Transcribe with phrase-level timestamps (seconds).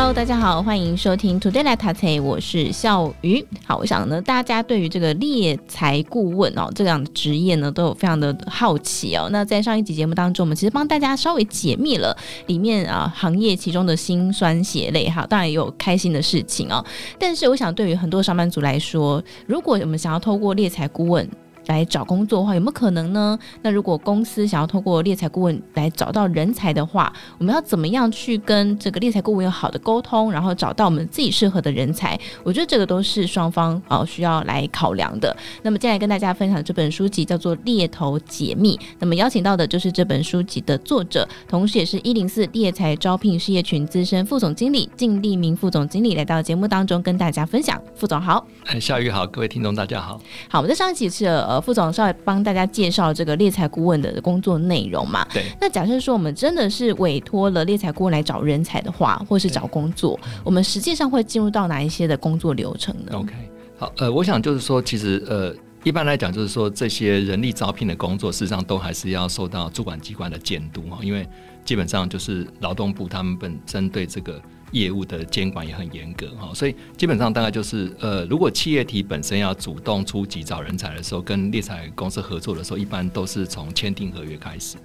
[0.00, 3.44] Hello，大家好，欢迎收听 Today 来读册，我是笑鱼。
[3.66, 9.28] 好，我想呢，大家对于这个猎财顾问哦，这样的职业呢，都有非常的好奇哦。
[9.30, 12.16] 那在上一集节目当中，我们其实帮大家稍微解密了
[12.46, 16.82] 里面啊行业其中的辛酸血泪哈，当然也有开心的事情哦。
[17.18, 21.28] 但是，我想对于很多上班族来说，如果我们想要透过猎财顾问，
[21.70, 23.38] 来找工作的话，有没有可能呢？
[23.62, 32.18] 那如果公司想要透过猎才顾问来找到人才的话，我们要怎么样去跟这个猎才顾问有好的沟通，然后找到我们自己适合的人才？
[32.42, 35.34] 我觉得这个都是双方啊需要来考量的。
[35.62, 47.80] 那么接下来跟大家分享这本书籍叫做《猎头解密》，那么邀请到的就是这本书籍的作者，同时也是一零四猎才招聘事业群资深副总经理靳立明副总经理来到节目当中跟大家分享。
[47.94, 50.20] 副总好，哎，笑鱼好，各位听众大家好。
[50.48, 51.59] 好，我们在上一期是呃。
[51.60, 55.26] 副总稍微帮大家介绍这个猎才顾问的工作内容嘛？
[55.32, 55.44] 对。
[55.60, 63.32] 那假设说我们真的是委托了猎才顾问来找人才的话，或是找工作，我们实际上会进入到哪一些的工作流程呢？OK，
[63.78, 71.28] 好，呃，我想就是说，其实呃，一般来讲就是说，这些人力招聘的工作，事实上都还是要受到主管机关的监督哈，因为
[71.64, 74.40] 基本上就是劳动部他们本身对这个。
[74.72, 84.76] 业务的监管也很严格哈，所以基本上大概就是呃，如果企业体本身要主动出击找人才的时候，跟猎才公司合作的时候，一般都是从签订合约开始，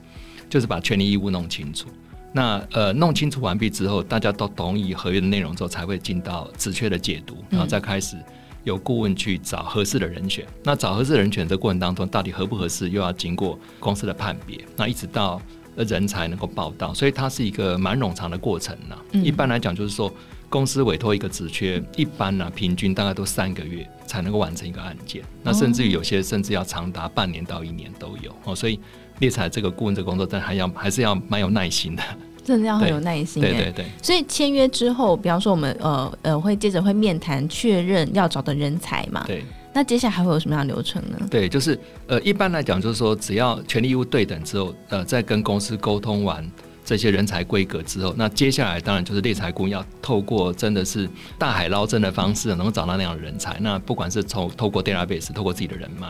[0.49, 1.87] 就是把权利义务弄清楚。
[2.33, 8.17] 那呃，弄清楚完毕之后，大家都同意合约的内容之后，才会进到职缺的解读，然后再开始
[8.63, 10.45] 由顾问去找合适的人选。
[10.63, 14.65] 那找合适的人选的过程当中，到底合不合适，又要经过公司的判别。
[14.75, 15.41] 那一直到。
[15.83, 18.95] 人才能够报到，所以它是一个蛮冗长的过程呢。
[19.11, 20.11] 一般来讲，就是说
[20.49, 28.55] 公司委托一个职缺，一般呢平均大概都三个月才能够完成一个案件，那甚至于有些甚至要长达半年到一年都有哦。
[28.55, 28.79] 所以
[29.19, 32.03] 猎才这个顾问这个工作，但还要还是要蛮有耐心的，
[32.43, 33.41] 真的要很有耐心。
[33.41, 33.85] 对对对。
[34.01, 39.23] 所以签约之后，比方说我们呃呃会接着会面谈确认要找的人才嘛？
[39.27, 39.43] 对。
[39.75, 41.17] 那接下来还会有什么样的流程呢？
[41.29, 41.77] 对，就是
[42.07, 46.49] 呃，一般来讲，就是说，只要权利义务对等之后，呃，在跟公司沟通完
[46.85, 53.57] 这些人才规格之后，那接下来当然就是猎才顾问要透过真的是大海捞针的方式，能够找到那样的人才。
[53.59, 56.07] 那不管是从透过 database，透过自己的人脉，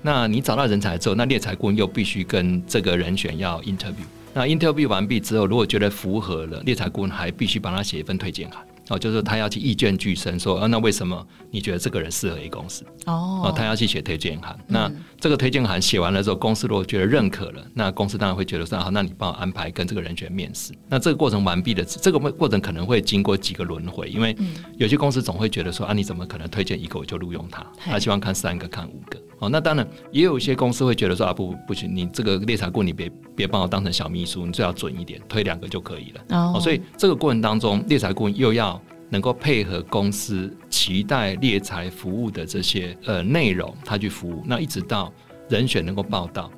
[0.00, 4.06] 那你找到人才之后，那猎才顾问又必须跟这个人选要 interview。
[4.32, 8.64] 那 interview 完毕之后，如果觉得符合了，猎才顾问还必须帮他写一份推荐函。
[8.92, 12.84] 哦，就是他要去意见俱生，说，啊，那为什么你觉得这个人适合 A 公司？
[13.06, 14.58] 哦，哦，他要去写推荐函。
[14.68, 20.74] 那这个推荐函写完了之后，公司如果觉得认可了，那公司当然会觉得说，好，那你帮我安排跟这个人选面试。
[20.90, 24.36] 那这个过程完毕的，这个过程可能会经过几个轮回，因为
[24.76, 27.64] 有些公司总会觉得说，啊，你怎么可能推荐一个我就录用他？
[27.78, 29.18] 他希望看三个，看五个。
[29.42, 36.52] 哦，那当然也有一些公司会觉得说，啊，不，不行，你这个猎财顾你别别把我当成小秘书，你最好准一点，推两个就可以了。
[36.54, 38.80] 哦，所以这个过程当中，猎财顾问又要。
[39.12, 45.12] 能够配合公司期待猎财服务的这些呃内容，他去服务，那一直到
[45.50, 46.50] 人选能够报到，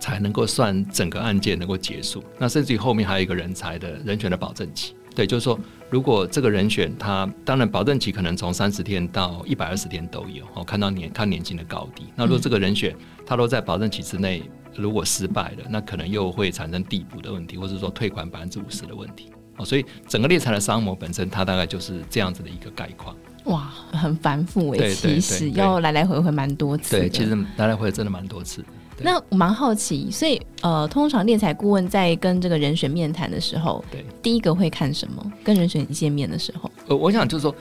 [0.00, 2.24] 才能够算整个案件能够结束。
[2.38, 12.06] 那甚至于后面还有一个人才的人选的保证期，对，就是说如果这个人选他当然保证期可能从三十天到一百二十天都有，哦，看到年看年金的高低。
[12.16, 14.42] 那如果这个人选他都在保证期之内，
[14.74, 19.30] 如果失败了，那可能又会产生递补的问题，或者说退款百分之五十的问题。
[19.58, 23.16] 哦，所以整个猎才的商模本身，它大概就是这样子的一个概况。
[23.44, 26.98] 哇，很繁复诶，其实要来来回回蛮多次。
[26.98, 28.64] 对，其实来来回回真的蛮多次。
[29.02, 35.32] 那我蛮好奇，所以呃，通常猎才顾问在跟这个人选面谈的时候，对，第一个会看什么？
[35.44, 37.54] 跟人选见面的时候，呃，我想就是说，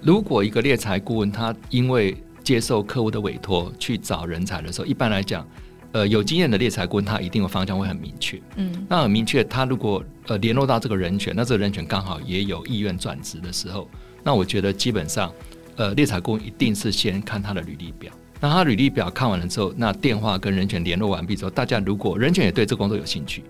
[0.00, 5.46] 如果一个猎才顾问他因为接受客户的委托去找人才的时候，一般来讲。
[5.92, 8.38] 呃，有经验的猎才顾问，他一定的方向会很明确。
[8.56, 13.88] 嗯，那很明确，他如果呃联络到这个人选，那这个人选刚好也有意愿转职的时候，
[14.22, 15.32] 那我觉得基本上，
[15.76, 18.12] 呃，猎才顾问一定是先看他的履历表。
[18.40, 23.42] 那他履历表看完了之后，那电话跟人选联络完毕之后，大家如果人选也对这工作有兴趣，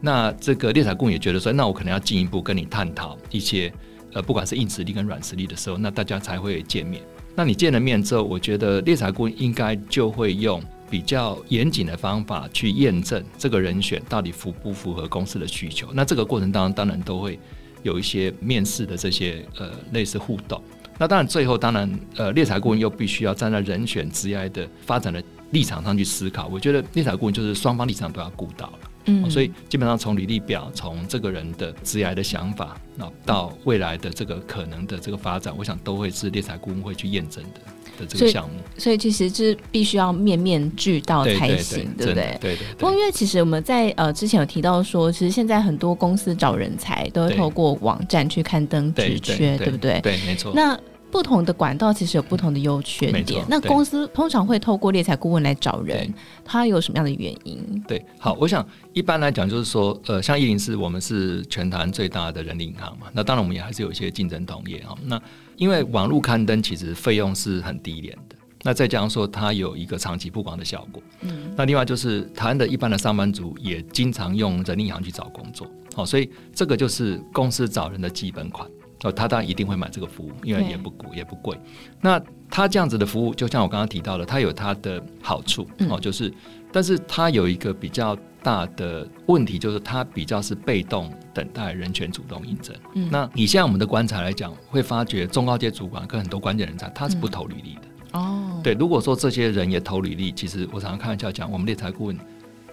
[0.00, 3.72] 那这个猎才顾问也觉得说，那我可能要进一步跟你探讨一些
[4.12, 7.02] 呃，不管是硬实力跟软实力的时候，那大家才会见面。
[7.34, 10.62] 那你见了面之后，我觉得猎才顾问应该就会用。
[10.90, 15.86] 比较严谨的方法去验证这个人选到底符不符合公司的需求。
[15.92, 17.38] 那这个过程当中，当然都会
[17.84, 20.60] 有一些面试的这些呃类似互动。
[21.00, 26.46] 那当然最后当然呃猎才顾问又必须要站在人选职业的发展的立场上去思考。
[26.52, 28.78] 我觉得猎才顾问就是双方立场都要顾到了。
[29.06, 37.60] 嗯，所以基本上从履历表，从这个人的职业的想法，那到未来的这个可能的这个发展，我想都会是猎才顾问会去验证的
[38.00, 38.56] 的这个项目。
[38.76, 42.36] 所以其实是必须要面面俱到才行，对不对？
[42.42, 42.74] 对对，对。
[42.74, 49.98] 不过因为其实我们在呃之前有提到说，其实现在很多公司找人才都会透过网站去刊登职缺，对不对？
[50.02, 50.52] 对，没错。
[50.54, 50.78] 那
[51.10, 53.44] 不同的管道其实有不同的优缺点。
[53.48, 56.12] 那公司通常会透过猎才顾问来找人，
[56.44, 57.82] 他有什么样的原因？
[57.86, 63.08] 对，好，我想一般来讲就是说，呃，像一零四我们是全台最大的人力银行嘛。
[63.12, 64.96] 那当然我们也还是有一些竞争同业哈。
[65.04, 65.20] 那
[65.56, 71.02] 因为网络刊登其实费用是很低廉的，那再加上说它有一个长期曝光的效果。
[71.22, 71.52] 嗯。
[71.56, 78.68] 那另外就是台湾的一般的上班族也经常用人力银行去找工作，好，所以这个就是公司找人的基本款。
[79.02, 81.58] 哦，他当然一定会买这个服务，因为也不贵，也不贵。
[82.00, 82.20] 那
[82.50, 86.32] 他这样子的服务，就像我刚刚提到的，它有它的好处哦，就是，
[86.70, 92.76] 但是它有一个比较大的问题，就是它比较是被动等待人权主动应征。
[92.94, 98.18] 嗯，那以现在我们的观察来讲，会发觉中高阶主管跟很多关键人才，他是不投履历的。
[98.18, 102.18] 哦，对，如果说这些人也投履历，其实我常常开玩笑讲，我们猎才顾问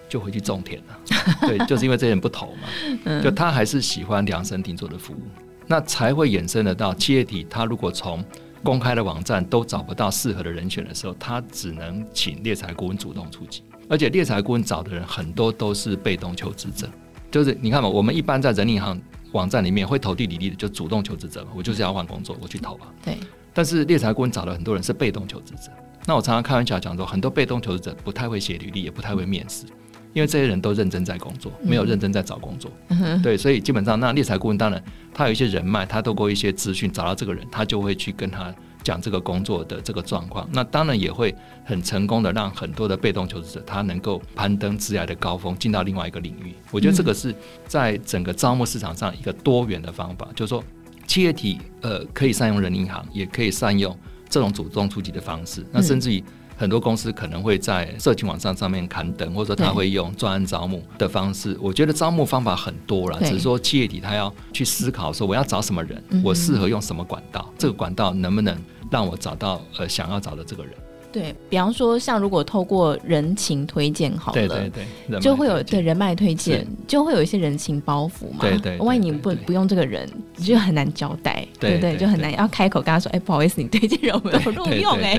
[0.08, 0.98] 就回去种田了。
[1.42, 2.68] 对，就是因为这些人不投嘛，
[3.22, 5.22] 就他还是喜欢量身定做的服务。
[5.68, 8.24] 那才会衍生得到企业体，他如果从
[8.64, 13.62] 公开的网站都找不到适合的人选的时候，他只能请猎才顾问主动出击。
[13.88, 16.88] 而且猎才顾问找的人很多都是被动求职者，
[17.30, 19.00] 就是你看嘛，我们一般在人力银行
[19.32, 22.92] 网站里面会投递履历的，就主动求职者，我就是要换工作，我去投啊。
[23.04, 23.16] 对。
[23.54, 25.70] 但是猎才顾问找的很多人是被动求职者，
[26.06, 29.64] 那我常常开玩笑讲说，很多被动求职者不太会写履历，也不太会面试。
[30.14, 34.82] 因为这些人都认真在工作，没有认真在找工作，嗯、对，所以基本上那猎才顾问当然
[35.14, 38.52] 他有一些人脉，他透过一些资讯找到这个人，他就会去跟他
[38.82, 40.48] 讲这个工作的这个状况。
[40.52, 41.34] 那当然也会
[41.64, 46.54] 很成功的让很多的被动求职者他能够攀登职涯的高峰，进到另外一个领域。
[46.70, 47.34] 我觉得这个是
[47.66, 50.64] 在整个招募市场上一个多元的方法，就是说
[51.06, 53.96] 企业体呃可以善用人银行，也可以善用
[54.28, 56.24] 这种主动出击的方式，那甚至于。
[56.58, 61.56] 很多公司可能会在社群网站上面刊登，或者说他会用专案招募的方式。
[61.60, 68.58] 我觉得招募方法很多了，只是说企业体他要去思考说我要找什么人，我适合用什么管道，这个管道能不能
[68.90, 70.74] 让我找到呃想要找的这个人。
[71.10, 74.70] 对，比方说，像如果透过人情推荐好了，对对
[75.08, 78.40] 对，就会有对人脉推荐，就会有一些人情包袱嘛。
[78.40, 81.96] 对对，万一你不不用这个人，你就很难交代，对不对？
[81.96, 85.18] 就很难要开口跟他说，哎，不好意思，你推荐人我没 有录用哎。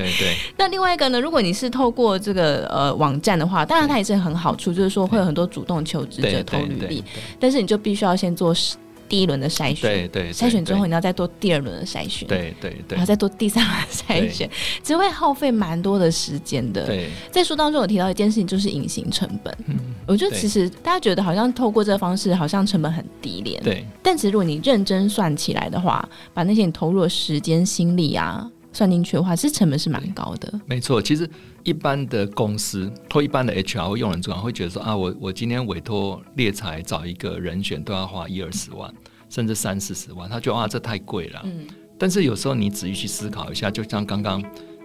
[0.56, 7.04] 那另外一个呢，如果你是透过这个呃网站的话，当然它也是很好处，就是说会有很多主动求职者投履历，
[7.38, 8.54] 但是你就必须要先做
[9.10, 14.48] 第一轮的筛选，对对，筛选之后你要再做第二轮的筛选，对对对，然后再做第三轮筛选，
[14.84, 16.86] 只会耗费蛮多的时间的。
[16.86, 19.52] 对，在书当中有提到一件事情，就是隐形成本。
[19.66, 19.76] 嗯，
[20.06, 23.60] 我觉得其实大家觉得好像透过这个方式，好像成本很低廉。
[23.64, 30.60] 对，但其实如果你认真算起来的话，把那些你投入的时间、心力啊算进去的话，其实成本是蛮高的。
[30.66, 31.28] 没错，其实。
[31.62, 38.90] 一般的公司或一般的 HR 或用人主管会觉得说啊，我我今天委托猎才找一个人选都要花一二十万，
[39.28, 41.42] 甚至三四十万，他觉得啊这太贵了。
[41.44, 41.66] 嗯。
[41.98, 44.42] 但是有时候你仔细去思考一下，就像刚刚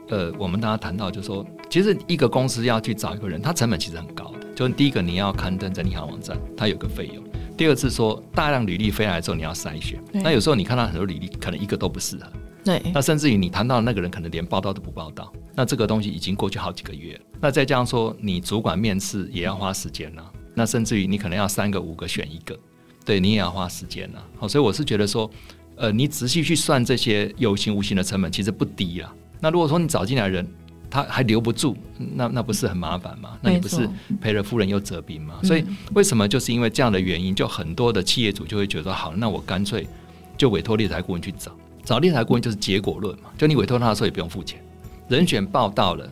[0.09, 4.53] 呃我们大家谈到，就是说其实一个公司要去找一个人，它成本其实很高的。
[4.53, 7.23] 就是第一个你要刊登在银行网站，它有个费用；
[7.55, 12.23] 第二次说大量履历飞来之后你要筛选，那有时候你看到很多履历可能一个都不适合。
[12.65, 17.19] 对，那甚至于你谈到的那个人可能连报道都不报道，那这个东西已经过去好几个月了。
[17.39, 22.57] 那再加上说你主管面试也要花时间了，那甚至于你可能要三个五个选一个，
[23.05, 24.25] 对你也要花时间了。
[24.39, 25.29] 好，所以我是觉得说，
[25.75, 29.13] 呃，你仔细去算这些有形无形的成本，其实不低啊。
[29.39, 30.47] 那如果说你找进来的人
[30.89, 31.77] 他还留不住，
[32.15, 33.37] 那那不是很麻烦吗？
[33.43, 33.87] 那你不是
[34.19, 35.39] 赔了夫人又折兵吗？
[35.43, 39.87] 所以为什么就是因为这样的原因，就很多的企业主就会觉得好，那我干脆
[40.35, 41.55] 就委托猎才顾问去找。
[41.85, 44.59] 找猎才顾问就是结果论嘛，就你委托他的时候也不用付钱，
[45.07, 46.05] 人选报到了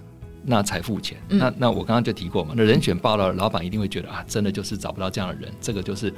[0.46, 1.18] 那才付钱。
[1.30, 6.14] 嗯、那那我刚刚就提过嘛，那人选报到了，老板一定会觉得啊，真的就是找不到这样的人，这个就是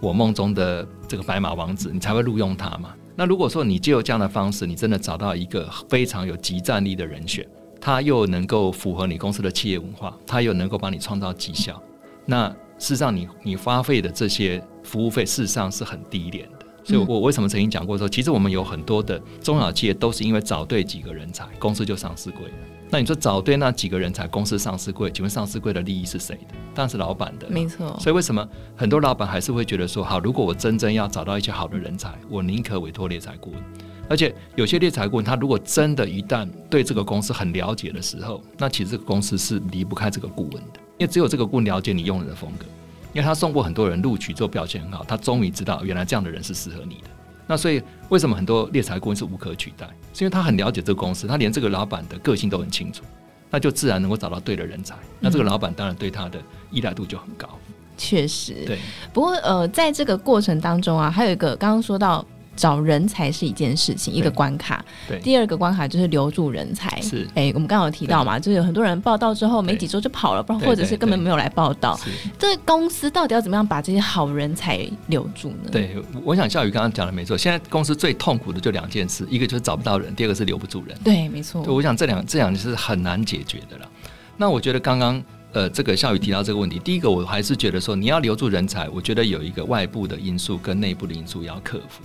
[0.00, 2.94] 我梦中的这个白马王子，你才会录用他嘛。
[3.14, 7.46] 那如果说你借由这样的方式，你真的找到一个非常有即战力的人选，
[7.80, 11.80] 他又能够符合你公司的企业文化，他又能够帮你创造绩效，
[12.24, 16.53] 那事实上你你花费的这些服务费，事实上是很低廉的。
[16.84, 22.52] 所以，我为什么曾经讲过说，其实我们有很多的中小企业都是因为找对几个人才，公司就上市贵了。
[22.90, 26.54] 那你说找对那几个人才，公司上市贵，请问上市贵的利益是谁的？
[26.74, 27.48] 当然是老板的。
[27.48, 27.96] 没错。
[27.98, 33.60] 所以为什么很多老板还是会觉得说，好，如果我真正要找到一些好的人才，我宁可委托猎才顾问。
[34.06, 42.66] 而且有些猎才顾问，他如果真的一旦对这个公司很了解的时候，那其实这个公司是离不开这个顾问的，因为只有这个顾问了解你用人的风格。
[43.14, 47.04] 因为他送过很多人录取，做表现很好，他终于知道原来这样的人是适合你的。
[47.46, 49.86] 那所以为什么很多猎才顾问是无可取代？
[50.12, 53.02] 是因为他很了解这个公司，他连这个老板的个性都很清楚，
[53.50, 54.94] 那就自然能够找到对的人才。
[55.20, 56.38] 那这个老板当然对他的
[56.70, 57.48] 依赖度就很高。
[57.96, 58.78] 确实，对。
[59.12, 62.26] 不过呃，在这个过程当中啊，还有一个刚刚说到。
[62.56, 64.84] 找人才是一件事情，一个关卡。
[65.08, 67.00] 对，第二个关卡就是留住人才。
[67.00, 71.98] 是，哎、欸，我们刚刚有提到嘛，就是有很多人报道之后没几周就跑了，不然或者是根本没有来报道。
[72.38, 75.70] 这公司到底要怎么样把这些好人才留住呢？
[75.70, 77.36] 对，我想孝宇刚刚讲的没错。
[77.36, 80.96] 现在公司最痛苦的就两件事，一个就是找不到人，第二个是留不住人。
[81.02, 81.62] 对，没错。
[81.62, 83.88] 我想这两这两是很难解决的了。
[84.36, 92.02] 那我觉得刚刚呃，这个孝宇提到这个问题，第一个我还是觉得说，你要留住人才，我觉得有一个外部的因素跟内部的因素要克服。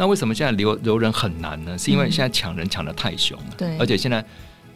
[0.00, 1.76] 那为什么现在留留人很难呢？
[1.76, 4.24] 是因为现在抢人抢的太凶了，对，而且现在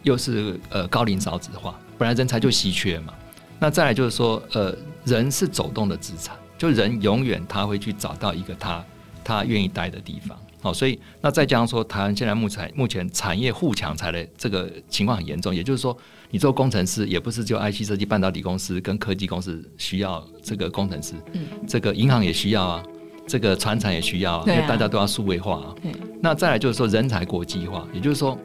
[0.03, 3.15] 又是呃高龄少子化，本来人才就稀缺嘛。
[3.59, 4.77] 那再来就是说，呃，
[5.07, 8.85] 人是走动的资产，就人永远他会去找到一个他
[9.25, 10.39] 他愿意待的地方。
[10.61, 15.97] 好，所以那再加上说，台湾现在目前目前产业互抢才的这个情况很严重，也就是说，
[16.29, 22.83] 你做工程师也不是就 IC 设计、半导体公司跟科技公司需要这个工程师，嗯，这个银行也需要啊。
[23.27, 25.75] 这个传产也需要，因为大家都要数位化啊。
[26.21, 28.39] 那再来就是说人才国际化，也就是说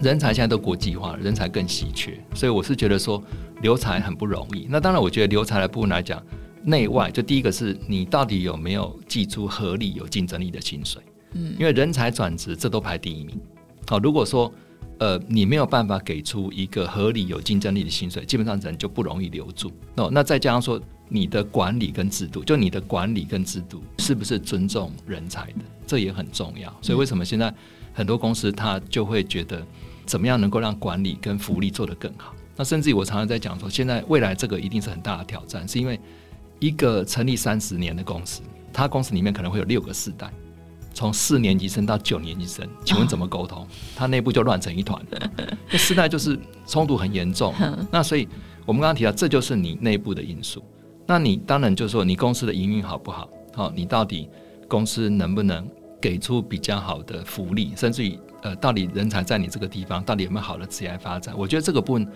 [0.00, 3.22] 人才现在都国际化了，人才更稀缺，所以我是觉得说
[3.62, 4.66] 留才很不容易。
[4.68, 6.22] 那当然，我觉得留才的部分来讲，
[6.62, 11.02] 内外就第一个是你到底有没有寄出合理有竞争力的薪水？
[11.32, 13.38] 嗯，因为人才转职这都排第一名。
[13.86, 14.52] 好，如果说
[14.98, 19.72] 呃你没有办法给出一个合理有竞争力的薪水，基本上人就不容易留住。
[19.94, 20.80] 那那再加上说。
[21.06, 26.74] 你的管理跟制度，就你的管理跟制度是不是尊重人才的，这也很重要。
[26.80, 27.54] 所以为什么现在
[27.92, 29.64] 很多公司他就会觉得，
[30.06, 32.34] 怎么样能够让管理跟福利做得更好？
[32.56, 36.00] 那甚至于我常常在讲说，现在未来这个一定是很大的挑战，是因为
[36.58, 38.40] 一个成立三十年的公司，
[38.72, 40.32] 它公司里面可能会有六个世代，
[40.94, 43.66] 从四年级生到九年级生，请问怎么沟通？
[43.94, 44.98] 他内部就乱成一团，
[45.70, 47.52] 那世代就是冲突很严重。
[47.90, 48.26] 那所以
[48.64, 50.64] 我们刚刚提到，这就是你内部的因素。
[51.06, 53.28] 那你当然就是说，你公司的营运好不好？
[53.52, 54.28] 好，你到底
[54.66, 55.68] 公司能不能
[56.00, 61.34] 给出比较好的福利，甚至于呃，到底人才在你这个地方到底有没有好的职业发展？
[61.36, 62.08] 我觉得这个部分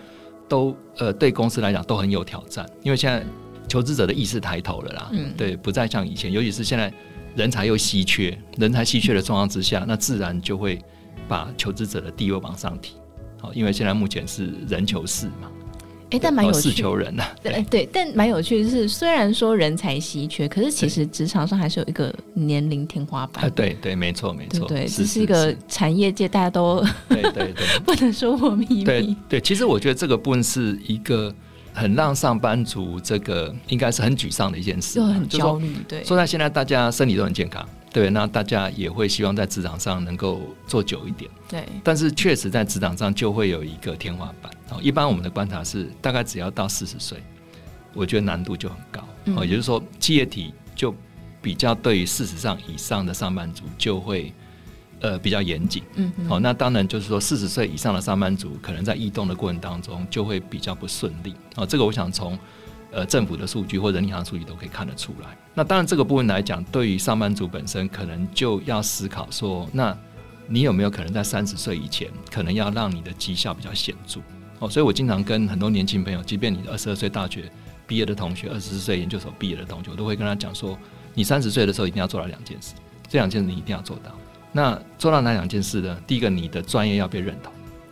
[0.47, 3.23] 都呃，对公司来讲都很有挑战，因为现在
[3.67, 6.91] 求职者的意识抬头了啦，嗯，对，不再像以前，尤其是现在
[7.35, 10.79] 人才又稀缺，人才稀缺的状况之下，那自然就会
[11.27, 12.95] 把求职者的地位往上提。
[13.39, 15.49] 好，因为现在目前是人求事嘛。
[16.11, 16.71] 哎、欸，但蛮有趣。
[16.71, 23.45] 求人呐， 对对，但蛮有趣的是，虽然说人才稀缺，可是其实职场上还是有一个年龄天花板。
[23.45, 27.53] 啊，对对，没错没错，对，这是一个产业界大家都对对对，
[27.85, 28.83] 不能说破秘密。
[28.83, 31.31] 对对，其实我觉得这个部分是一个
[31.79, 35.77] 很让上班族这个应该是很沮丧的一件事，就很焦虑。
[35.87, 37.65] 对，说在现在大家身体都很健康。
[37.91, 41.31] 对，那大家也会希望在职场上能够做久一点。
[41.47, 44.51] 对，但是确实在职场上就会有一个天花板。
[44.69, 47.17] 哦，一般我们的观察是，大概只要到四十岁，
[47.93, 49.01] 我觉得难度就很高。
[49.37, 50.93] 哦，也就是说，企业体就
[51.41, 54.33] 比较对于四十上以上的上班族就会
[54.99, 55.83] 呃比较严谨。
[55.95, 61.35] 嗯，好，那当然就是说，四十岁以上的上班族可能在异动的过程当中就会比较不顺利。
[61.55, 62.37] 哦，这个我想从。
[62.91, 65.37] 呃，政府的数据或者银行数据都可以看得出来。
[65.53, 69.95] 那当然，这个部分来讲，对于上班族本身，可能就要思考说，那
[70.47, 74.21] 你有没有可能在三十岁以前，可能要让你的绩效比较显著？
[74.57, 77.43] 哦，所以我经常跟很多年轻朋友，即便你二十二岁大学
[77.85, 80.75] 毕业的同学，二十四岁研究所毕业的同学，我都会跟他讲说，
[81.13, 82.73] 你三十岁的时候一定要做到两件事，
[83.07, 84.11] 这两件事你一定要做到。
[84.51, 85.97] 那做到哪两件事呢？
[86.07, 87.51] 第一个，你的专业要被认同；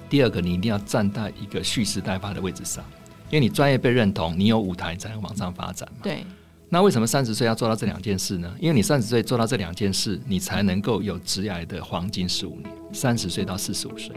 [0.09, 2.83] 第二个，你一定要站在一个蓄势待发的位置上。
[3.29, 5.99] 因为你专业被认同，你有舞台才能往上发展嘛。
[6.03, 6.25] 对。
[6.69, 8.53] 那为什么三十岁要做到这两件事呢？
[8.59, 14.15] 因为你三十岁做到这两件事，你才能够有职涯的黄金十五年，三十岁到四十五岁。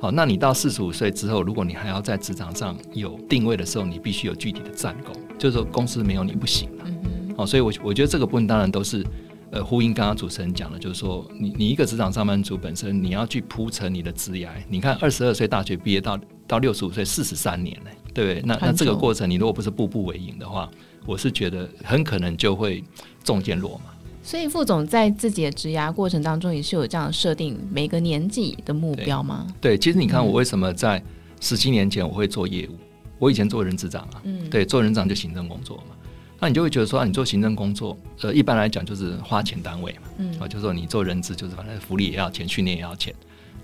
[0.00, 6.84] 好，那你到四十五岁之后，如果你还要在职场上有定位的时候，你必须有具体的战功，就是说公司没有你不行了。
[6.86, 7.34] 嗯。
[7.36, 9.04] 好，所以我我觉得这个部分当然都是
[9.52, 14.48] 呃呼应刚刚主持人讲的，就是说你你一个职场上班族本身，你要去铺陈你的职涯。
[14.68, 17.90] 你看二十二岁大学毕业到到六十五岁，四十三年嘞。
[18.14, 20.70] 对，那那这个过程，你如果不是步步为营的话，
[21.06, 22.82] 我是觉得很可能就会
[23.22, 23.92] 中箭落马。
[24.22, 29.46] 所以副总在自己的职涯过程当中，也是有这样设定每个年纪的目标吗？
[29.60, 31.02] 对，对，其实你看我为什么在
[31.40, 32.78] 十七年前我会做业务，
[33.18, 35.96] 我以前做人资长啊，嗯，对，做人长就行政工作嘛，
[36.42, 43.14] 那你就会觉得说，啊，你做行政工作，呃，一般来讲就是花钱单位嘛，嗯，啊，就是说你做人资就是反正福利也要钱，训练也要钱。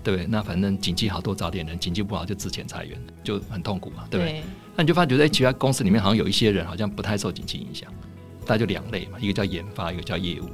[0.01, 0.25] 对不对？
[0.27, 4.31] 那反正经济好多找点人，经济不好就资遣裁员，就很痛苦嘛，对不对？
[4.31, 4.43] 对，
[4.77, 7.91] 那你就发觉在其他公司里面好像有一些人好像不太受景气影响，
[8.45, 10.53] 大概就两类嘛，一个叫研发，一个叫业务嘛。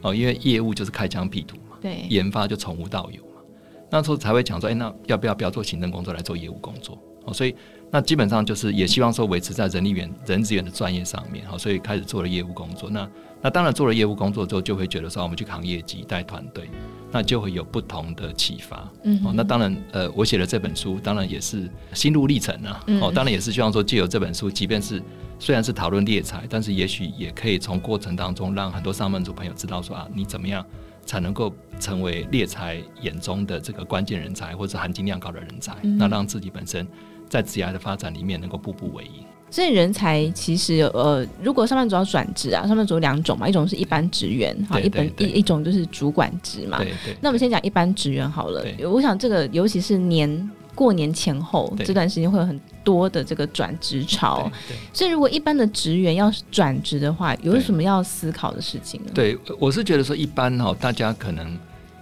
[0.00, 3.42] 哦，因为业务就是开疆辟土嘛，对，研发就从无到有嘛，
[3.90, 6.98] 那时候才会讲说，哎，那要不要不要做行政工作来做业务工作？
[7.24, 7.54] 哦，所以。
[7.92, 12.88] 那基本上就是也希望说维持在人力源、人资源的专业上面，好，所以开始做了业务工作。
[12.88, 13.10] 那
[13.42, 16.70] 那当然做了业务工作之后，就会觉得说我们去扛业绩、带团队，
[17.10, 18.88] 那就会有不同的启发。
[19.02, 22.80] 嗯，哦，那当然，呃，我写的这本书，当然也是心路历程啊。
[23.02, 25.02] 哦，当然也是希望说借由这本书，即便是
[25.40, 30.64] 虽然是讨论猎才，但是也许也可以从过程当中让很多上班族朋友知道说啊，你怎么样
[31.04, 36.86] 才能够成为猎才眼中的这个关键人才，或者含金量高的人才，那让自己本身。
[37.30, 39.24] 在职涯的发展里面，能够步步为营。
[39.52, 46.78] 所以人才其实呃，如果上班族要转职啊，上班族有两种嘛，一种是一般职员哈，一本一一种就是主管职嘛。
[46.78, 48.64] 对对，那我们先讲一般职员好了。
[48.88, 54.48] 我想这个尤其是年过年前后这段时间会有很多的这个转职潮。
[54.92, 59.10] 所以如果一般的职员要转职的话，有什么要思考的事情呢？
[59.12, 61.58] 对，我是觉得说一般哈，大家可能。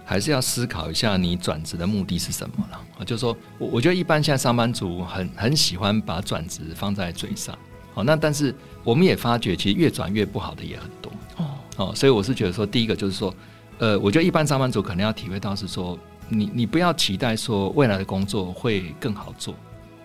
[0.09, 2.77] 还是要思考一下，你转职的目的是什么了？
[2.97, 7.55] 啊，就是说我我觉得一般现在上班族很很喜欢把转职放在嘴上，
[7.93, 8.51] 好，那但是
[8.83, 11.45] 我们也发觉，其实越转越不好的也很多哦。
[11.77, 13.31] 哦，所以我是觉得说，第一个就是说，
[13.77, 15.95] 呃，我觉得一般上班族可能要体会到是说，
[16.27, 19.53] 你你不要期待说未来的工作会更好做，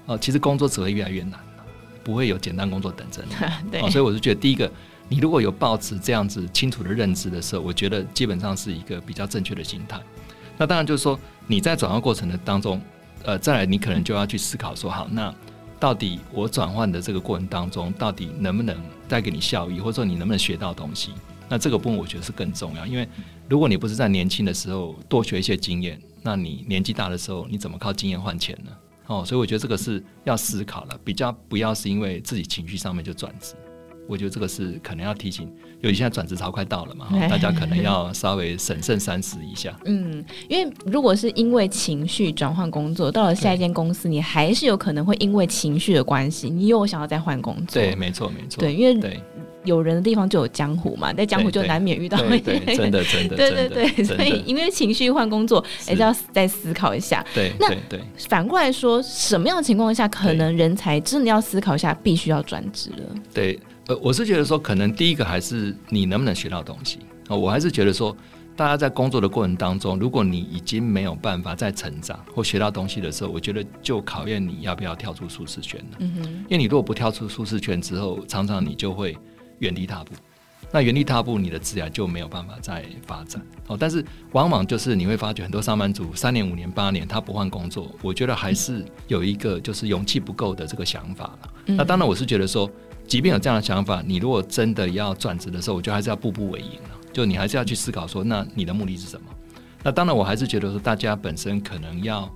[0.05, 1.41] 哦，其实工作只会越来越难，
[2.03, 3.35] 不会有简单工作等着你。
[3.73, 4.71] 对，所以我是觉得第一个。
[5.09, 10.01] 你如果有抱持这样子清楚的认知的时候，我觉得基本上是一个比较正确的心态。
[10.57, 12.81] 那当然就是说你在转换过程的当中，
[13.25, 15.35] 呃，再来你可能就要去思考说，好，那
[15.79, 18.77] 到底我转换的这个过程当中，到底能不能
[19.09, 21.11] 带给你效益，或者说你能不能学到东西？
[21.49, 23.07] 那这个部分我觉得是更重要，因为
[23.49, 28.71] 如果你不是在年轻的时候多学一些经验，那你年纪大的时候你怎么靠经验换钱呢？
[29.09, 33.55] 哦，所以我觉得这个是要思考了，比较不要是因为自己情绪上面就转职。
[34.07, 35.47] 我觉得这个是可能要提醒，
[35.83, 39.75] 因为现在转职潮快到了嘛，大家可能要稍微审慎三思一下。
[39.87, 47.81] 嗯，因为如果是因为情绪转换工作，到了下一间公司，你还是有可能会因为情绪的关系，你又想要再换工作。
[47.83, 48.61] 对，没错，没错。
[48.61, 49.21] 对，因为
[49.65, 52.39] 有人的地方就有江湖嘛，在江湖就难免遇到一些。
[52.41, 57.25] 对，对，对，真的，真的， 对对对，所以因为情绪换工作，还是要再思考一下。
[57.35, 58.01] 对，那对对。
[58.29, 63.15] 反过来说，什么样的情况下，可能人才真的要思考一下，必须要转职了？
[63.33, 63.59] 对。
[63.87, 67.37] 呃，我是觉得说，可能第一个还是你能不能学到东西啊？
[67.37, 68.17] 我还是觉得说，
[68.57, 75.97] 大家在工作的过程当中，如果你已经没有办法再成长或学到东西的时候，我觉得就考验你要不要跳出舒适圈了。
[75.99, 76.25] 嗯哼。
[76.25, 79.19] 因为你如果不跳出舒适圈之后，常常你就会
[79.59, 80.15] 原地踏步。
[80.73, 83.41] 那原地踏步，你的职业就没有办法再发展。
[83.67, 91.51] 哦，但是往往就是你会发觉很多上班族三年、五年、八年他不换工作，我觉得还是有一个就是勇气不够的这个想法了。
[91.67, 92.71] 那当然，我是觉得说。
[93.07, 96.91] 即便有这样的想法，你如果真的要转职的时候，我觉得还是要步步为营了。
[97.13, 99.27] 就你还是要去思考说，那你的目的是什么？
[99.83, 102.29] 那当然，我还是觉得说，大家本身可能要，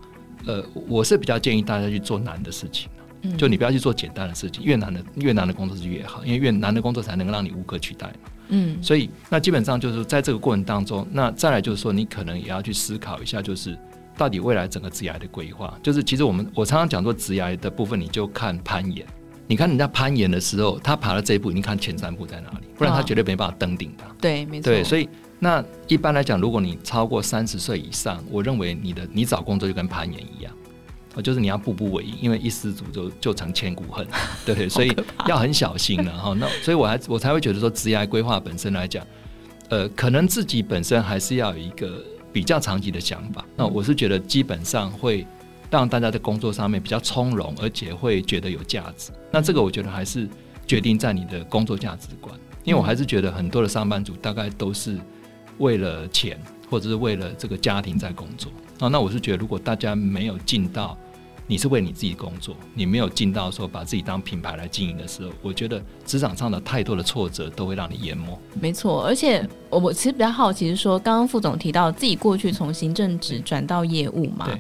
[0.46, 2.88] 呃，我是比较建议大家去做难的事情。
[3.36, 8.30] 就你不要去做简单的事情，越难的越难的工作是越好，因为越难的工作才能够让你无可取代嘛。
[8.50, 8.80] 嗯。
[8.80, 13.76] 所以，那基本上就是在这个过程当中，那再来就是说，你可能也要去思考一下，就是
[14.16, 19.04] 到底未来整个职涯的规划，就是其实我们我常常讲说，职涯的部分，你就看攀岩。
[19.48, 22.66] 你看人家攀岩的时候，他爬到这一步，你看前三步在哪里？
[22.76, 24.04] 不然他绝对没办法登顶的。
[24.20, 24.70] 对，没错。
[24.70, 25.08] 对，所以
[25.38, 30.52] 那一般来讲，如果你超过三十岁以上，我认为你的你找工作就跟攀岩一样，
[31.24, 34.06] 就是你要步步为营，因为一失足就就成千古恨。
[34.44, 34.94] 对，所以
[35.26, 36.34] 要很小心了哈。
[36.38, 39.02] 那所以我还我才会觉得说，职业规划本身来讲，
[39.70, 43.42] 呃，可能自己本身还是要有一个比较长期的想法。
[43.56, 45.26] 那我是觉得基本上会。
[45.70, 49.10] 让大家在工作上面比较从容，而且会觉得有价值。
[49.30, 50.28] 那这个我觉得还是
[50.66, 54.98] 决定在你的工作价值观，因为我还是觉得很多的上班族大概都是
[55.58, 58.50] 为了钱或者是为了这个家庭在工作
[58.80, 58.88] 啊。
[58.88, 60.96] 那我是觉得，如果大家没有尽到。
[61.50, 68.38] 你是为你自己工作，你没有尽到说把自己当品牌来经营的时候，我觉得职场上的太多的挫折都会让你淹没。
[68.60, 74.58] 没错，而且我我其实比较好奇是说，刚刚副总提到自己过去从行政职转到业务嘛，对。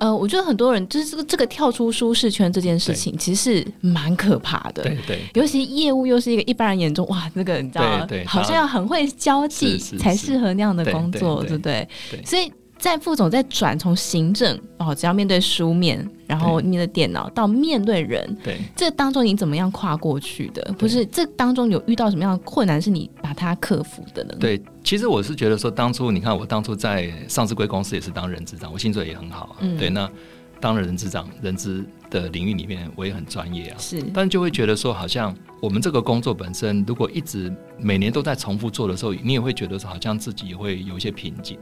[0.00, 4.82] 呃，我觉得很多人就是这个这个跳出舒适圈这件事情，其实是蛮可怕的。
[4.82, 5.20] 对对。
[5.34, 11.62] 尤其业务又是一个一般人眼中哇，那个你知道，好像要很会交际才适合那样的工作，对不？
[11.62, 11.88] 对。
[12.24, 12.52] 所以。
[12.80, 20.74] 在副总在转从行政哦，只要面对书面，然后面对电脑到面对人，对，这当中你怎么样跨过去的？
[20.78, 24.34] 不是这当中有遇到什么样的困难，是你把它克服的呢？
[24.40, 29.56] 对，其实我是觉得说，当初你看我当初在上市贵公司也是当人资长，我薪水也很好啊。
[29.60, 30.10] 嗯、对，那
[30.58, 41.58] 当了人资长，人资的领域里面我也很专业啊，是，但就会觉得说，好像我们这个工作本身，如果一直每年都在重复做的时候，你也会觉得说，好像自己也会有一些瓶颈。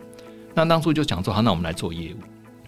[0.59, 2.17] 那当初就想说，好，那我们来做业务。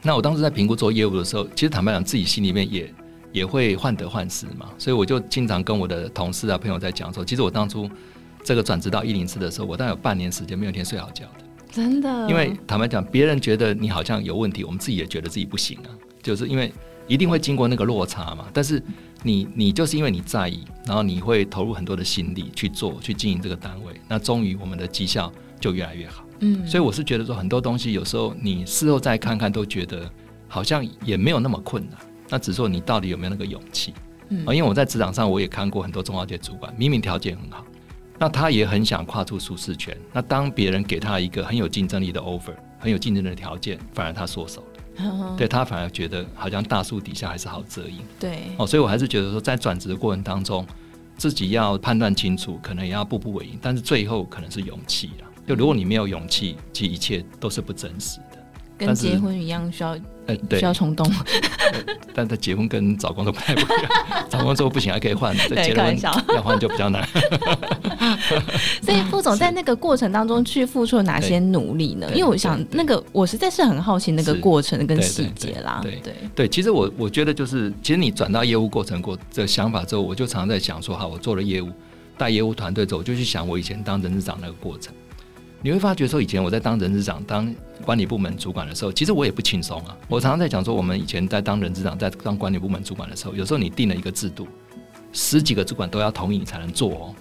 [0.03, 2.95] 那我当时在评估做业务的时候，其实坦白讲，自己心里面也
[3.33, 7.91] 也会患得患失嘛，所以我就经常跟我的同事啊朋友在讲说，其实我当初
[8.45, 12.29] 这个转职到一零四的时候，我大概有半年时间没有天睡好觉的，真的。
[12.29, 15.91] 因为坦白讲，别人觉得你好像有问题，我们自己也觉得自己不行啊，
[16.23, 16.73] 就是因为
[17.09, 18.47] 一定会经过那个落差嘛。
[18.53, 18.81] 但是
[19.25, 26.25] 你你就是因为你在意，然后你会投入很多的心力去做去经营这个单位，那终于我们的绩效就越来越好。
[26.41, 30.11] 嗯，所以我是觉得说很多东西有时候你事后再看看都觉得
[30.49, 31.99] 好像也没有那么困难，
[32.29, 33.95] 那只是说你到底有没有那个勇气。
[34.31, 37.65] 嗯，因为我在职场上我也看过很多中高阶主管，明明条件很好，
[38.19, 44.65] 那他也很想跨出舒适圈，那当别人给他一个很有竞争力的 offer，很有竞争的条件，反而他缩手
[44.97, 47.99] 了，对他反而觉得好像大树底下还是好遮阴。
[48.21, 50.65] 对，哦，所以我还是觉得说在转职的过程当中，
[51.17, 55.27] 自己要判断清楚，可能也要步步为营，但是最后可能是勇气啊。
[55.51, 58.39] 就如果你没有勇气，其实一切都是不真实的。
[58.79, 61.05] 跟结婚一样，需要呃，对，需要冲动。
[62.15, 63.91] 但他结婚跟找工作不太不一样，
[64.31, 65.99] 找工作不行还可以换，再结婚
[66.37, 67.05] 要换就比较难。
[68.81, 72.07] 所以副总在那个过程当中去付出了哪些努力呢？
[72.15, 75.81] 因为我想那个我实在是很好奇那个过程跟细节啦。
[75.83, 81.71] 对对对，其实我我觉得就是，其实你转到业务过程过这想法之后，我就常常在想说，哈，我做了业务
[82.17, 84.95] 带业务团队之后，我就去想我以前当人事长那个过程。
[85.63, 89.97] 你会发觉说，以前我在当人事长、当管理部门主管的时候，其实我也不轻松啊。
[90.09, 94.49] 我常常在讲说，我们以前在当人事长、在当管理部门主管的时候，有时候你定了一个制度，
[95.13, 97.15] 十几个主管都要同意你才能做哦。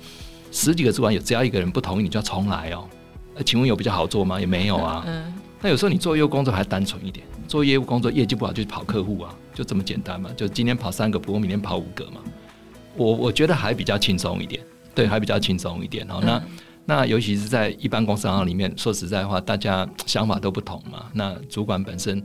[0.51, 2.87] 十几个主管有只要一个人不同意，你就要重来哦。
[3.35, 4.39] 那请问有比较好做吗？
[4.39, 5.03] 也没有啊。
[5.05, 10.29] 嗯那有时候你做业务工作还单纯一点，做业务工作业绩不好就跑客户啊，就这么简单嘛。
[10.37, 12.21] 就今天跑三个，不过明天跑五个嘛。
[12.95, 14.63] 我我觉得还比较轻松一点，
[14.95, 16.21] 对，还比较轻松一点哦。
[16.23, 16.41] 那。
[16.89, 21.05] 那尤其是在一般公司行里面，说实在话，大家想法都不同嘛。
[21.13, 22.19] 那主管本身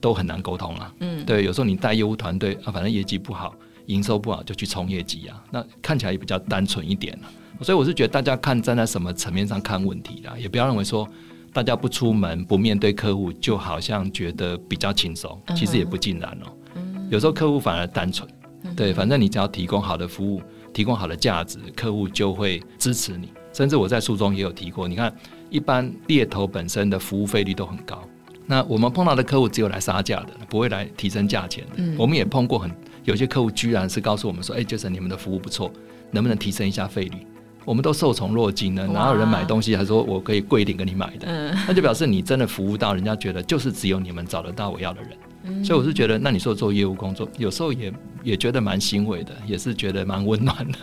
[0.00, 0.94] 都很难沟通啊。
[1.00, 3.52] 嗯，对，有时候你带业务团队啊，反正业绩不好，
[3.86, 5.42] 营收不好就去冲业绩啊。
[5.50, 7.28] 那看起来也比较单纯一点了。
[7.60, 11.08] 所以我是觉得大家看站在什么层面上看问题啦，也不要认为说
[11.52, 15.36] 大家不出门不面对客户，就好像觉得比较轻松。
[15.56, 16.52] 其实也不尽然哦。
[16.76, 18.28] 嗯有时候客户反而单纯。
[18.76, 20.40] 对，反正你只要提供好的服务，
[20.72, 23.28] 提供好的价值，客户就会支持你。
[23.54, 25.10] 甚至我在书中也有提过，你看，
[25.48, 28.02] 一般猎头本身的服务费率都很高，
[28.46, 31.70] 那我们碰到的客户只有来杀价的，不会来提升价钱的。
[31.76, 32.68] 嗯，我们也碰过很
[33.04, 35.70] 有些客户，居然是告诉我们说：“哎，Jason，你们的服务不错，
[36.10, 37.26] 能不能提升一下费率？”
[37.64, 41.28] 我们都受宠若惊了，哪有人买东西还说我可以贵一点给你买的？
[41.28, 45.10] 嗯，那就表示你真的服务到人家觉得就是只有你们找得到我要的人。
[45.44, 47.92] 嗯，所以我是觉得，那你说做业务工作，有时候也。
[48.24, 50.78] 也觉得蛮欣慰的，也是觉得蛮温暖的。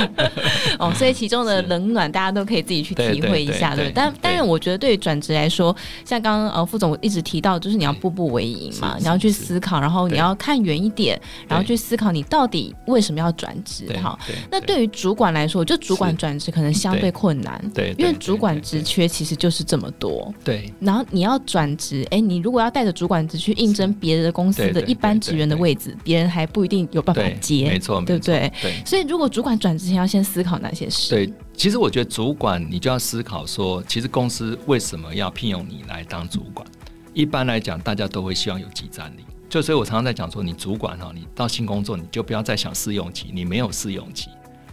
[0.78, 3.90] 哦，所以其中的冷暖，大家都可以自己去体会一下，对。
[3.92, 13.86] 但但是我觉得，对于转职来说，像刚刚呃副总一直提到，就是你要步步为营嘛，你要去思考，然后你要看远一点，然后去思考你到底为什么要转职。
[14.00, 14.16] 哈，
[14.50, 20.72] 那对于主管来说，就主管转职可能相对困难，对，因为主管职缺其实就是这么多，对。
[20.78, 26.19] 然后你要转职，哎，你如果要带着主管职去应征别的公司的一般职员的位置，别人。
[26.28, 28.52] 还不一定有办法接，没错，对不对？
[28.60, 31.10] 对，所以如果主管转之前要先思考哪些事？
[31.10, 36.66] 对，其实我觉得主管你就要思考说，其实公司为什么要聘用你来当主管？
[37.12, 39.24] 一般来讲，大家都会希望有即战力。
[39.48, 44.28] 就所以我常常在讲说，你主管哈，你到新工作你就不要再想试用期，你没有试用期，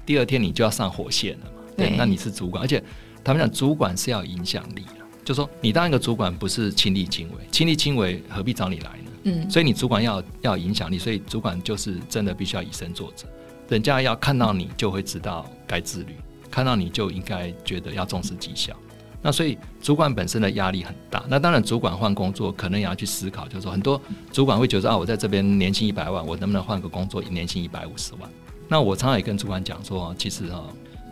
[0.05, 1.51] 第二天你就要上火线了嘛。
[1.75, 2.83] 对，那你是主管，而且
[3.23, 9.06] 他们讲主管是要有影响力的，就说你当一个主管不是亲力亲为，亲力亲为何必找你来呢？
[9.27, 13.27] 嗯，所以你主管要要影响力，所以主管就是真的必须要以身作则。
[13.67, 16.15] 人家要看到你就会知道该自律，
[16.49, 18.73] 看到你就应该觉得要重视绩效。
[19.21, 21.21] 那所以主管本身的压力很大。
[21.27, 23.99] 那当然，主管换工作可能也要去思考，就是说很多
[24.31, 28.29] 主管会觉得啊，我在这边年薪一百万，我能不能换个工作，年薪一百五十万？
[28.69, 30.63] 那我常常也跟主管讲说，其实啊，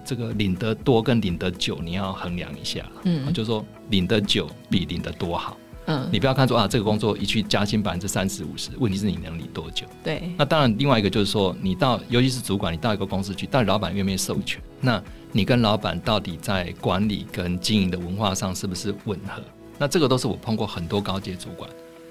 [0.05, 2.85] 这个领得多跟领得久你要衡量一下。
[3.03, 5.57] 嗯，就是说领得久比领得多好。
[5.87, 9.85] 嗯，你不要看说啊，这个工作一去加薪百分之三十五十，问题是你能领多久？
[10.03, 10.33] 对。
[10.37, 14.61] 那当然，另外一个就是说，你到尤其是主管，你到一个公司去，到底老板愿不愿意授权？
[14.81, 19.41] 那你跟老板到底在管理跟经营的文化上是不是吻合？
[19.77, 21.69] 那这个都是我碰过很多高阶主管，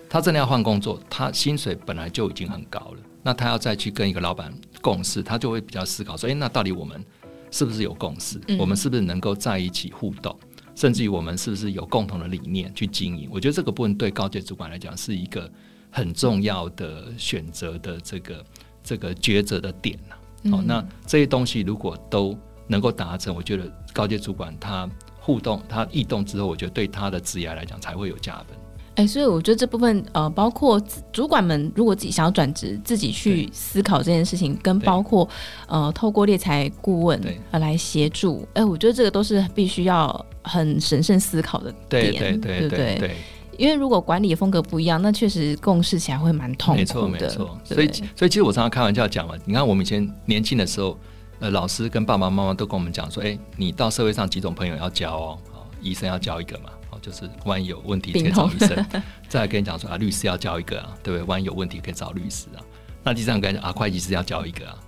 [0.08, 7.02] 他真的要换工作，他薪水本来就已经很高了，那他要再去跟一个老板共事，他就会比较思考说，诶，那到底我们
[7.50, 8.38] 是不是有共识？
[8.48, 10.36] 嗯、我们是不是能够在一起互动？
[10.74, 13.28] 甚至于我们是不是有共同的理念去经营？
[13.32, 15.50] 我觉得这个部分对高阶主管来讲是一个
[15.90, 18.44] 很重要的选择的这个
[18.82, 24.88] 这个抉择的点好、嗯哦，那这些东西如果都能够达成，我觉得高阶主管他
[25.20, 28.56] 互动他异动之后，我觉得对他的职业来讲才会有加分。
[28.96, 30.80] 哎、欸，所以我觉得这部分呃，包括
[31.12, 35.28] 主管们如果自己想要转职，自己去思考这件事情，跟包括
[35.66, 43.16] 呃，透过猎才顾问来协助，哎、欸，我觉得这个都是必须要很审慎思考的点，对对对对对，对，
[43.58, 46.80] 因为如果管理的风格不一样，那确实共事起来会蛮痛苦的。
[46.80, 50.96] 没错没错，所以所以其实我常常开玩笑讲嘛，你看我们以前年轻的时候，
[51.40, 55.38] 呃，老师跟爸爸妈妈都跟我们讲说，哎、欸，你到社会上几种朋友要交哦，
[55.82, 56.70] 医生要交一个嘛。
[57.04, 58.86] 就是万一有问题可以找医生，
[59.28, 61.26] 再来跟你讲说啊，律师要交一个啊，对不对？
[61.26, 62.64] 万一有问题可以找律师啊。
[63.02, 64.78] 那第三个跟你讲啊，会计师要交一个啊。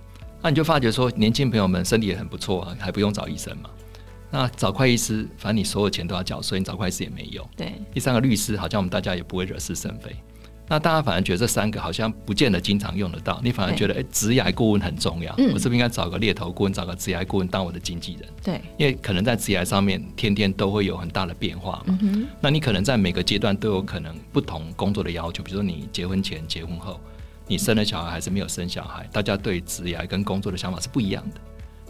[0.41, 3.69] 那你就发觉说，年轻朋友们身体也很不错啊，还不用找医生嘛。
[4.31, 7.47] 那找会计师，反正你所有钱都要缴，所以你找会计师也没用。
[7.55, 7.73] 对。
[7.93, 10.15] 第三个律师，好像我们大家也不会惹是生非。
[10.69, 15.33] 那大家反而觉得这三个好像不见得经常用得到，你反而觉得哎，职涯顾问很重要。
[15.37, 18.29] 嗯、我是不是应该找个猎头顾问，找个职涯顾问当我的经纪人？
[18.43, 21.97] 对，因为可能在职涯上面，天天都会有很大的变化嘛。
[22.01, 26.99] 嗯、那你可能在每个阶段都有可能不同工作的要求，比如说你结婚前、结婚后，
[27.47, 31.39] 你生了小孩还是没有生小孩，大家对职涯跟工作的想法是不一样的。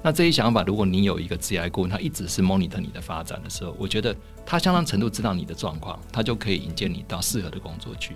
[0.04, 8.16] 那这些想法，如果你有一个职涯顾问，他一直是 monitor 你的发展的时候，我觉得他相当程度知道你的状况，他就可以引荐你到适合的工作去。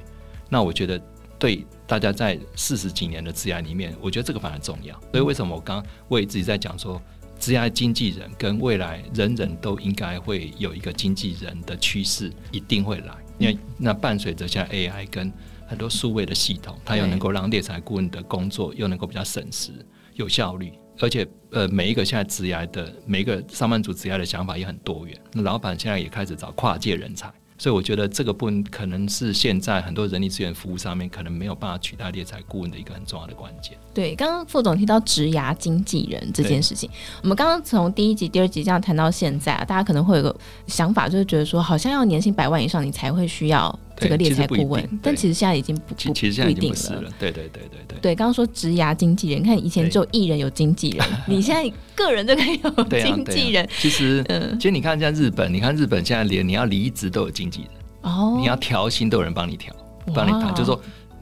[0.52, 1.02] 那我觉得。
[1.42, 4.94] 对大家在四十几年的职涯里面，我觉得这个反而重要。
[5.12, 7.02] 所以为什么我刚刚我也自己在讲说，
[7.40, 13.18] 职涯经纪人跟未来人人都应该会有一个经纪人的趋势，一定会来。
[13.40, 15.34] 因为那伴随着现在 AI 跟
[15.66, 19.72] 很多数位的系统，它又能够让猎才顾问的工作又能够比较省时、
[20.14, 25.20] 有效率，而且呃每一个现在职涯的每一个上班族职涯的想法也很多元。
[25.34, 27.34] 那老板现在也开始找跨界人才。
[27.62, 33.78] 所以我觉得这个部分可能是现在很多人力资源服务上面可能没有办法取代猎才顾问的一个很重要的关键。
[33.94, 36.90] 对，刚刚副总提到职涯经纪人这件事情，
[37.22, 43.80] 我们刚刚从第一集、第二集这样谈到现在啊，大家可能会有个想法，就是觉得说好像要年薪百万以上，你才会需要。
[44.02, 47.14] 这个猎才顾问，但其实现在已经不不不一定了。
[47.20, 48.00] 对对对对对。
[48.02, 53.68] 对，刚刚说职涯经纪人，你看以前只有艺人有经纪人， 你现在个人就可以有 经纪人。
[53.80, 57.70] 其实，嗯，其实你看像日本，你看日本现在连你要离职都有经纪人
[58.02, 59.72] 哦，你要调薪都有人帮你调，
[60.16, 60.82] 帮你谈，就是说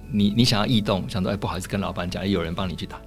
[0.09, 2.97] 你你想要异动，想说哎不好意思跟老板讲，有人帮你去谈。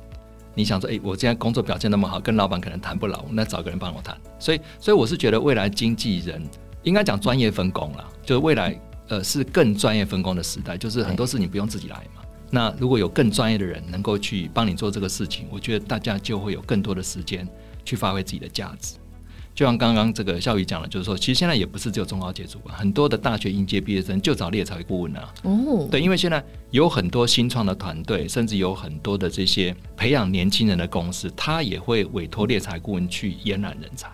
[0.54, 4.14] 你想说哎，我现在工作表现那么好，跟老板可能谈不拢，那找个人帮我谈。
[4.38, 6.42] 所以，所以我是觉得未来经纪人
[6.82, 8.78] 应该讲专业分工了，就是未来。
[9.08, 12.22] 呃，是更专业分工的时代，就是很多事情不用自己来嘛。
[12.50, 17.48] 那如果有更专业的人能够去帮你做这个事情，我觉得大家就会有更多的时间
[17.84, 18.96] 去发挥自己的价值。
[19.54, 25.34] 就像刚刚这个孝瑜讲的，就是说，其实现在也不是只有中高阶主管，很多的大学应届毕业生就找猎才顾问啊。
[25.42, 34.10] 哦，对，因为现在有很多新创的团队，甚至有很多的这些培养年轻人的公司，他也会委托猎才顾问去延揽人才。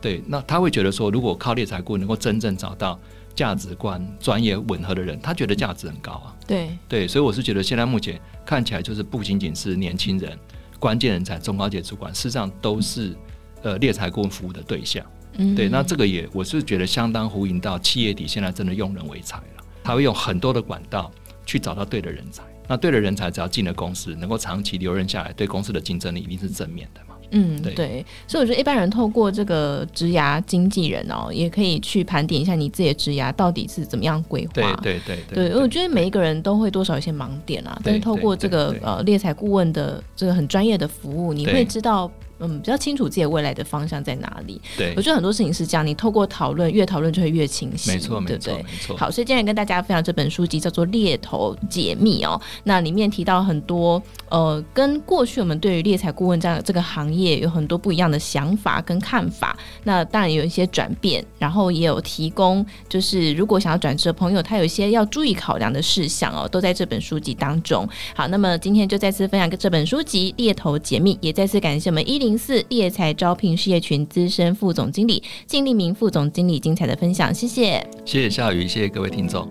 [0.00, 2.98] 对，那他会觉得说，如果靠猎才顾问能够真正找到。
[3.34, 6.36] 价值观、专业吻合的人，他觉得价值很高啊。
[6.46, 10.38] 对对，所以我是觉得现在目前看起来，就是不仅仅是年轻人、
[10.78, 13.16] 关键人才、中高阶主管，事实上都是
[13.62, 15.04] 呃猎才顾问服务的对象。
[15.34, 21.10] 嗯，对，那这个也我是觉得相当呼应到企业底现在真的用人为才了，他会用很多的管道
[21.46, 22.42] 去找到对的人才。
[22.66, 27.00] 那对的人才只要进了公司，能够长期留任下来，对公司的竞争力一定是正面的。
[27.30, 34.52] 嗯，对，所以我觉得一般人透过这个职涯经纪人哦，也可以去盘点一下你自己的职涯到底是怎么样规划。
[34.54, 42.10] 对对对对，对，对，我觉得每一个人都会多少有些盲点啊，但是透过这个呃猎才顾问的这个很专业的服务，你会知道。
[42.40, 44.60] 嗯，比较清楚自己未来的方向在哪里。
[44.76, 47.90] 对，我觉得很多事情是这样，你透过讨论，越讨论就会越清晰。
[47.90, 48.54] 没错，对不对？
[48.54, 48.96] 没错。
[48.96, 52.40] 好，所以今天跟大家分享这本书籍叫做《猎头解密》哦。
[52.64, 59.56] 那里面提到很多呃，跟过去我们对于猎才顾问这样这个行业有很多不一样的想法跟看法。
[59.84, 67.88] 那当然有一些转变，然后也有提供，就是如果想要转职的朋友，他有一些要注意考量的事项哦，都在这本书籍当中。
[68.14, 79.48] 好，那么今天就再次分享这本书籍《猎头解密》，也再次感谢我们一零四猎才招聘事业群资深副总经理靳立明副总经理精彩的分享，谢谢，谢谢夏雨，谢谢各位听众。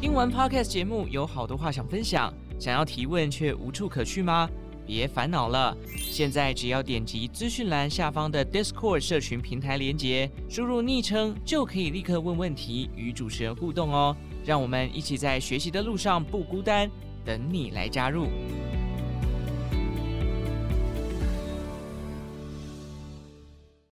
[0.00, 4.48] 听完 Podcast 节目，有好多话想分享，想要提问却无处可去吗？
[4.86, 14.16] 别烦恼了，现在只要点击资讯栏下方的 Discord 社群平台连接，输入昵称就可以立刻问问题，与主持人互动哦。
[14.44, 16.88] 让我们一起在学习的路上不孤单。
[17.26, 18.28] 等你来加入。